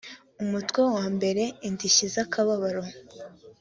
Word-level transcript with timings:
umutwe 0.43 0.81
wa 0.93 1.05
mbere 1.15 1.43
indishyi 1.67 2.05
zakababro 2.13 2.81